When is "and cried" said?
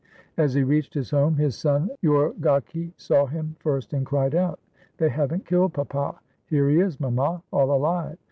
3.93-4.33